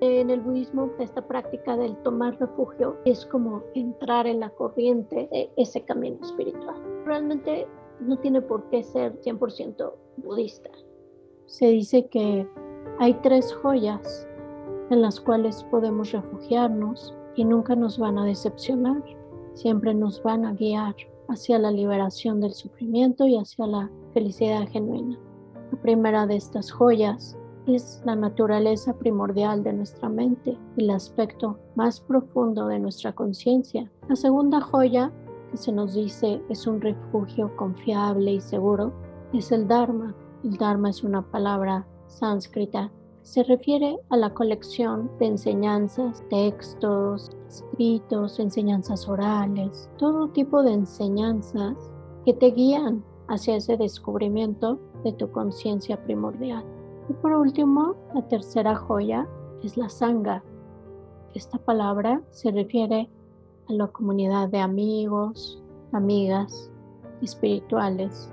[0.00, 5.50] En el budismo, esta práctica del tomar refugio es como entrar en la corriente de
[5.58, 6.76] ese camino espiritual.
[7.04, 7.66] Realmente
[8.00, 10.70] no tiene por qué ser 100% budista.
[11.44, 12.48] Se dice que
[12.98, 14.26] hay tres joyas
[14.88, 19.02] en las cuales podemos refugiarnos y nunca nos van a decepcionar,
[19.52, 20.94] siempre nos van a guiar
[21.28, 25.18] hacia la liberación del sufrimiento y hacia la felicidad genuina.
[25.72, 27.36] La primera de estas joyas
[27.74, 33.90] es la naturaleza primordial de nuestra mente, el aspecto más profundo de nuestra conciencia.
[34.08, 35.12] La segunda joya
[35.50, 38.92] que se nos dice es un refugio confiable y seguro
[39.32, 40.14] es el Dharma.
[40.44, 42.90] El Dharma es una palabra sánscrita.
[43.22, 51.76] Se refiere a la colección de enseñanzas, textos, escritos, enseñanzas orales, todo tipo de enseñanzas
[52.24, 56.64] que te guían hacia ese descubrimiento de tu conciencia primordial.
[57.10, 59.26] Y por último, la tercera joya
[59.64, 60.44] es la sangha.
[61.34, 63.10] Esta palabra se refiere
[63.68, 66.70] a la comunidad de amigos, amigas
[67.20, 68.30] espirituales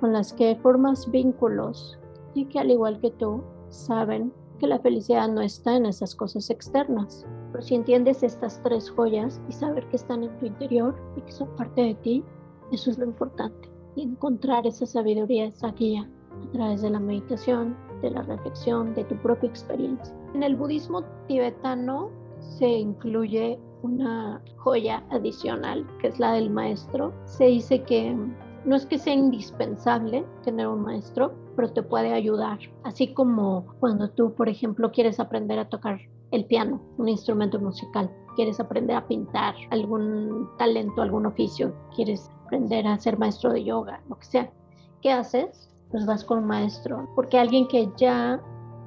[0.00, 2.00] con las que formas vínculos
[2.34, 6.50] y que al igual que tú saben que la felicidad no está en esas cosas
[6.50, 7.24] externas.
[7.52, 11.30] Pero si entiendes estas tres joyas y saber que están en tu interior y que
[11.30, 12.24] son parte de ti,
[12.72, 13.70] eso es lo importante.
[13.94, 16.10] Y encontrar esa sabiduría, esa guía
[16.42, 20.14] a través de la meditación, de la reflexión, de tu propia experiencia.
[20.34, 27.12] En el budismo tibetano se incluye una joya adicional, que es la del maestro.
[27.24, 28.16] Se dice que
[28.64, 32.58] no es que sea indispensable tener un maestro, pero te puede ayudar.
[32.82, 36.00] Así como cuando tú, por ejemplo, quieres aprender a tocar
[36.32, 42.86] el piano, un instrumento musical, quieres aprender a pintar, algún talento, algún oficio, quieres aprender
[42.86, 44.52] a ser maestro de yoga, lo que sea.
[45.00, 45.70] ¿Qué haces?
[45.90, 48.40] Pues vas con un maestro, porque alguien que ya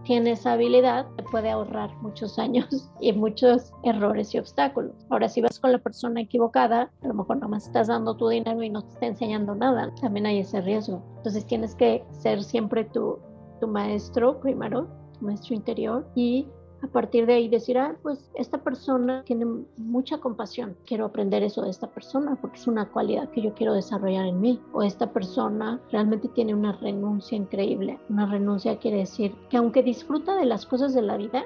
[0.04, 2.68] tiene esa habilidad te puede ahorrar muchos años
[3.00, 4.96] y muchos errores y obstáculos.
[5.10, 8.64] Ahora, si vas con la persona equivocada, a lo mejor nomás estás dando tu dinero
[8.64, 9.94] y no te está enseñando nada.
[10.02, 11.04] También hay ese riesgo.
[11.18, 13.20] Entonces tienes que ser siempre tu,
[13.60, 14.88] tu maestro primero,
[15.20, 16.48] tu maestro interior y
[16.82, 19.46] a partir de ahí decir, ah, pues esta persona tiene
[19.78, 23.74] mucha compasión, quiero aprender eso de esta persona porque es una cualidad que yo quiero
[23.74, 24.62] desarrollar en mí.
[24.74, 28.00] O esta persona realmente tiene una renuncia increíble.
[28.10, 31.46] Una renuncia quiere decir que aunque disfruta de las cosas de la vida,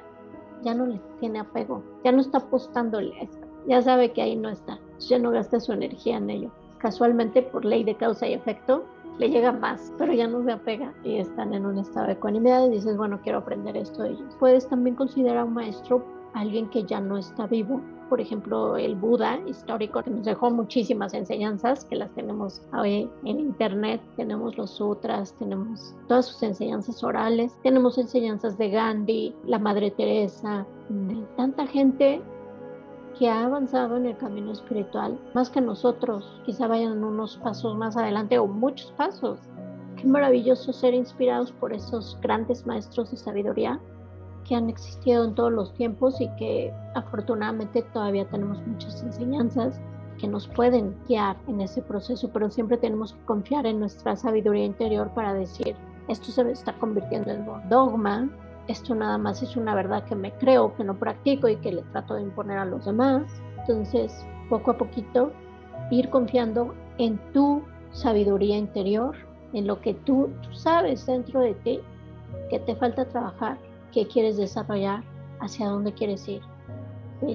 [0.63, 4.35] ya no le tiene apego, ya no está apostándole a esto, ya sabe que ahí
[4.35, 6.51] no está, ya no gasta su energía en ello.
[6.77, 8.83] Casualmente, por ley de causa y efecto,
[9.19, 12.66] le llega más, pero ya no se apega y están en un estado de ecuanimidad
[12.68, 14.35] y dices, bueno, quiero aprender esto de ellos.
[14.40, 16.03] Puedes también considerar un maestro
[16.34, 17.81] alguien que ya no está vivo.
[18.09, 23.40] Por ejemplo, el Buda histórico que nos dejó muchísimas enseñanzas que las tenemos hoy en
[23.40, 24.02] internet.
[24.18, 30.66] Tenemos los sutras, tenemos todas sus enseñanzas orales, tenemos enseñanzas de Gandhi, la Madre Teresa,
[30.90, 32.22] de tanta gente
[33.18, 37.96] que ha avanzado en el camino espiritual más que nosotros, quizá vayan unos pasos más
[37.97, 39.40] adelante o muchos pasos.
[39.96, 43.79] Qué maravilloso ser inspirados por esos grandes maestros de sabiduría
[44.47, 49.79] que han existido en todos los tiempos y que afortunadamente todavía tenemos muchas enseñanzas
[50.19, 54.66] que nos pueden guiar en ese proceso, pero siempre tenemos que confiar en nuestra sabiduría
[54.66, 55.75] interior para decir,
[56.07, 58.29] esto se está convirtiendo en un dogma,
[58.68, 61.81] esto nada más es una verdad que me creo, que no practico y que le
[61.84, 63.24] trato de imponer a los demás.
[63.59, 65.31] Entonces, poco a poquito,
[65.91, 69.16] ir confiando en tu sabiduría interior,
[69.53, 71.79] en lo que tú, sabes dentro de ti,
[72.50, 73.57] que te falta trabajar,
[73.91, 75.03] que quieres desarrollar,
[75.40, 76.41] hacia dónde quieres ir.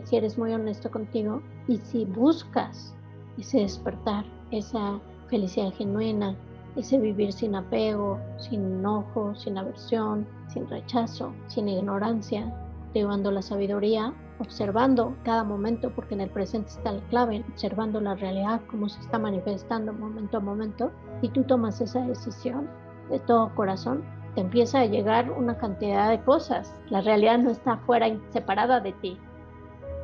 [0.05, 2.95] Si eres muy honesto contigo y si buscas
[3.39, 6.37] ese despertar, esa felicidad genuina,
[6.79, 12.53] ese vivir sin apego, sin enojo, sin aversión, sin rechazo, sin ignorancia,
[12.95, 18.15] llevando la sabiduría, observando cada momento, porque en el presente está la clave, observando la
[18.15, 22.69] realidad, cómo se está manifestando momento a momento, y tú tomas esa decisión
[23.11, 26.73] de todo corazón, te empieza a llegar una cantidad de cosas.
[26.91, 29.19] La realidad no está fuera, separada de ti,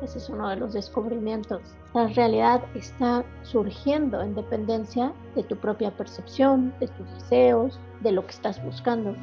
[0.05, 1.61] ese es uno de los descubrimientos.
[1.93, 8.25] La realidad está surgiendo en dependencia de tu propia percepción, de tus deseos, de lo
[8.25, 9.15] que estás buscando.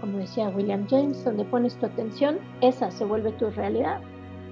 [0.00, 4.00] Como decía William James, donde pones tu atención, esa se vuelve tu realidad.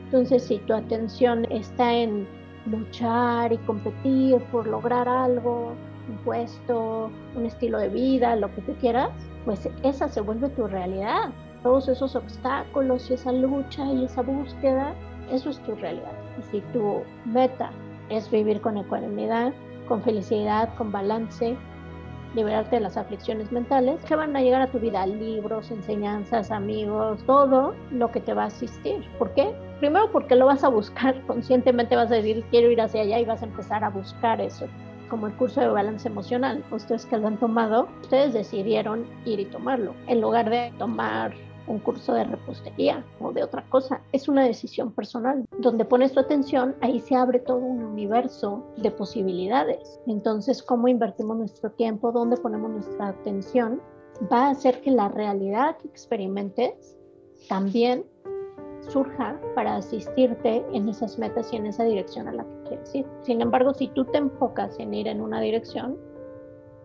[0.05, 2.27] Entonces, si tu atención está en
[2.67, 5.73] luchar y competir por lograr algo,
[6.09, 9.11] un puesto, un estilo de vida, lo que tú quieras,
[9.44, 11.31] pues esa se vuelve tu realidad.
[11.62, 14.94] Todos esos obstáculos y esa lucha y esa búsqueda
[15.31, 16.12] eso es tu realidad.
[16.38, 17.71] Y si tu meta
[18.11, 19.53] es vivir con ecuanimidad,
[19.88, 21.56] con felicidad, con balance,
[22.35, 27.23] liberarte de las aflicciones mentales que van a llegar a tu vida, libros, enseñanzas, amigos,
[27.26, 29.05] todo lo que te va a asistir.
[29.19, 29.55] ¿Por qué?
[29.81, 33.25] Primero porque lo vas a buscar, conscientemente vas a decir quiero ir hacia allá y
[33.25, 34.67] vas a empezar a buscar eso
[35.09, 36.65] como el curso de balance emocional.
[36.70, 41.35] Ustedes que lo han tomado, ustedes decidieron ir y tomarlo, en lugar de tomar
[41.67, 44.01] un curso de repostería o de otra cosa.
[44.13, 45.45] Es una decisión personal.
[45.59, 50.01] Donde pones tu atención, ahí se abre todo un universo de posibilidades.
[50.07, 53.81] Entonces, cómo invertimos nuestro tiempo, dónde ponemos nuestra atención,
[54.33, 56.97] va a hacer que la realidad que experimentes
[57.49, 58.05] también
[58.89, 63.07] surja para asistirte en esas metas y en esa dirección a la que quieres ir.
[63.23, 65.97] Sin embargo, si tú te enfocas en ir en una dirección,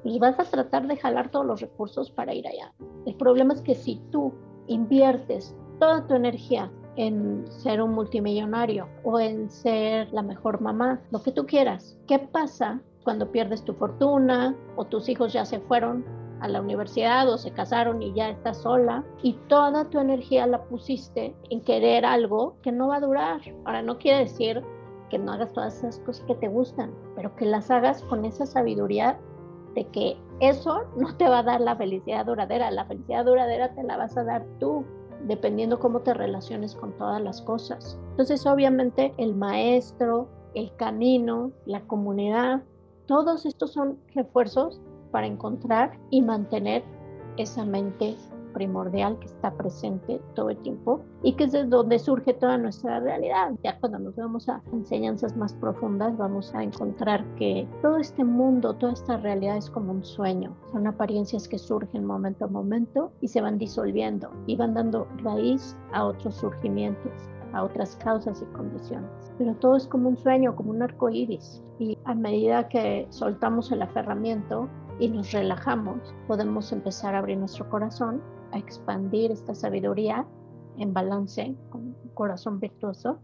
[0.03, 2.73] pues vas a tratar de jalar todos los recursos para ir allá.
[3.05, 4.33] El problema es que si tú
[4.69, 11.21] inviertes toda tu energía en ser un multimillonario o en ser la mejor mamá, lo
[11.21, 16.05] que tú quieras, ¿qué pasa cuando pierdes tu fortuna o tus hijos ya se fueron
[16.41, 20.63] a la universidad o se casaron y ya estás sola y toda tu energía la
[20.63, 23.41] pusiste en querer algo que no va a durar.
[23.65, 24.63] Ahora no quiere decir
[25.09, 28.45] que no hagas todas esas cosas que te gustan, pero que las hagas con esa
[28.45, 29.17] sabiduría
[29.75, 33.83] de que eso no te va a dar la felicidad duradera, la felicidad duradera te
[33.83, 34.85] la vas a dar tú,
[35.27, 37.99] dependiendo cómo te relaciones con todas las cosas.
[38.11, 42.63] Entonces, obviamente, el maestro, el camino, la comunidad,
[43.05, 44.81] todos estos son refuerzos
[45.11, 46.83] para encontrar y mantener
[47.37, 48.15] esa mente
[48.59, 52.99] primordial que está presente todo el tiempo y que es de donde surge toda nuestra
[52.99, 53.51] realidad.
[53.63, 58.75] Ya cuando nos vamos a enseñanzas más profundas vamos a encontrar que todo este mundo,
[58.75, 60.53] toda esta realidad es como un sueño.
[60.73, 65.77] Son apariencias que surgen momento a momento y se van disolviendo y van dando raíz
[65.93, 67.13] a otros surgimientos
[67.53, 69.09] a otras causas y condiciones.
[69.37, 71.63] Pero todo es como un sueño, como un arco iris.
[71.79, 74.67] Y a medida que soltamos el aferramiento,
[74.99, 80.25] y nos relajamos, podemos empezar a abrir nuestro corazón, a expandir esta sabiduría
[80.77, 83.19] en balance con un corazón virtuoso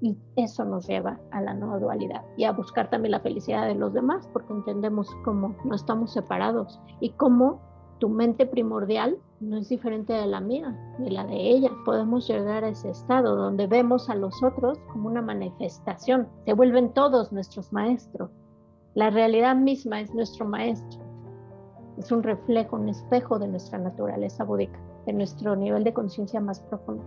[0.00, 3.74] y eso nos lleva a la no dualidad y a buscar también la felicidad de
[3.74, 7.60] los demás porque entendemos cómo no estamos separados y cómo
[7.98, 11.70] tu mente primordial no es diferente de la mía ni la de ella.
[11.84, 16.28] Podemos llegar a ese estado donde vemos a los otros como una manifestación.
[16.44, 18.30] Se vuelven todos nuestros maestros.
[18.94, 21.07] La realidad misma es nuestro maestro
[21.98, 26.60] es un reflejo, un espejo de nuestra naturaleza búdica, de nuestro nivel de conciencia más
[26.60, 27.02] profundo.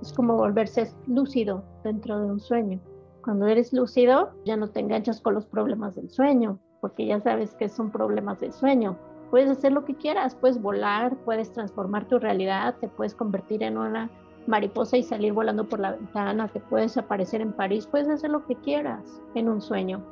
[0.00, 2.80] Es como volverse lúcido dentro de un sueño.
[3.22, 7.54] Cuando eres lúcido, ya no te enganchas con los problemas del sueño, porque ya sabes
[7.54, 8.96] que son problemas del sueño.
[9.30, 13.76] Puedes hacer lo que quieras, puedes volar, puedes transformar tu realidad, te puedes convertir en
[13.76, 14.10] una
[14.46, 18.46] mariposa y salir volando por la ventana, te puedes aparecer en París, puedes hacer lo
[18.46, 20.02] que quieras en un sueño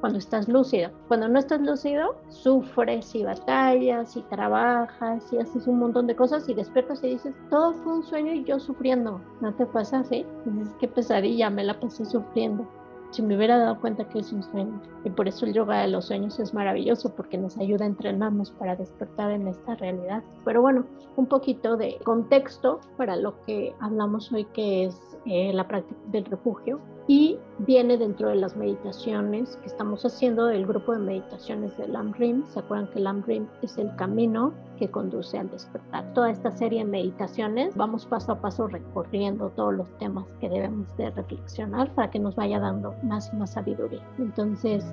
[0.00, 0.90] cuando estás lúcido.
[1.08, 6.48] Cuando no estás lúcido, sufres y batallas y trabajas y haces un montón de cosas
[6.48, 9.20] y despiertas y dices, todo fue un sueño y yo sufriendo.
[9.40, 10.24] ¿No te pasa así?
[10.44, 12.66] dices, qué pesadilla, me la pasé sufriendo.
[13.10, 14.80] Si me hubiera dado cuenta que es un sueño.
[15.04, 18.50] Y por eso el yoga de los sueños es maravilloso porque nos ayuda a entrenarnos
[18.50, 20.22] para despertar en esta realidad.
[20.44, 20.84] Pero bueno,
[21.16, 26.24] un poquito de contexto para lo que hablamos hoy que es eh, la práctica del
[26.26, 31.96] refugio y viene dentro de las meditaciones que estamos haciendo del grupo de meditaciones del
[31.96, 32.44] AMRIM.
[32.46, 36.12] ¿Se acuerdan que el AMRIM es el camino que conduce al despertar?
[36.12, 40.94] Toda esta serie de meditaciones vamos paso a paso recorriendo todos los temas que debemos
[40.96, 44.02] de reflexionar para que nos vaya dando más y más sabiduría.
[44.18, 44.84] Entonces,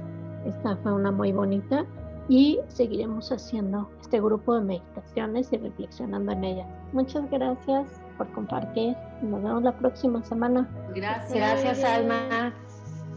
[0.45, 1.85] esta fue una muy bonita
[2.29, 6.67] y seguiremos haciendo este grupo de meditaciones y reflexionando en ellas.
[6.93, 8.95] Muchas gracias por compartir.
[9.21, 10.69] Nos vemos la próxima semana.
[10.95, 11.33] Gracias.
[11.33, 12.53] Gracias, Alma.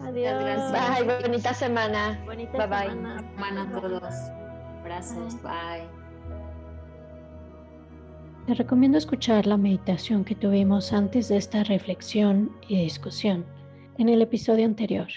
[0.03, 0.43] Adiós.
[0.43, 1.07] Gracias.
[1.07, 1.23] Bye.
[1.23, 2.21] Bonita semana.
[2.27, 3.15] Bonita bye, semana.
[3.17, 3.31] Bye.
[3.35, 4.15] Semana a todos.
[4.85, 5.43] Gracias.
[5.43, 6.07] Bye.
[8.47, 13.45] Te recomiendo escuchar la meditación que tuvimos antes de esta reflexión y discusión
[13.99, 15.09] en el episodio anterior.